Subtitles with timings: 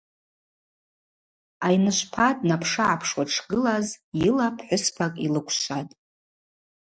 [1.65, 3.87] Айныжвпа днапшыгӏапшуа дшгылаз
[4.21, 5.91] йыла пхӏвыспакӏ йлыквшватӏ.